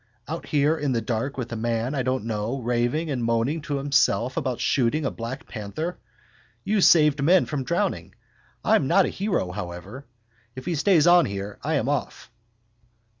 Out 0.27 0.47
here 0.47 0.75
in 0.75 0.93
the 0.93 0.99
dark 1.01 1.37
with 1.37 1.51
a 1.51 1.55
man 1.55 1.93
I 1.93 2.01
don't 2.01 2.25
know 2.25 2.57
raving 2.61 3.11
and 3.11 3.23
moaning 3.23 3.61
to 3.61 3.77
himself 3.77 4.35
about 4.35 4.59
shooting 4.59 5.05
a 5.05 5.11
black 5.11 5.47
panther. 5.47 5.99
You 6.63 6.81
saved 6.81 7.21
men 7.21 7.45
from 7.45 7.63
drowning. 7.63 8.15
I'm 8.65 8.87
not 8.87 9.05
a 9.05 9.09
hero, 9.09 9.51
however. 9.51 10.07
If 10.55 10.65
he 10.65 10.73
stays 10.73 11.05
on 11.05 11.25
here 11.27 11.59
I 11.61 11.75
am 11.75 11.87
off. 11.87 12.31